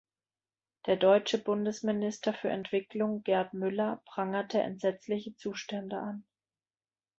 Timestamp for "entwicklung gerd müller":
2.49-4.01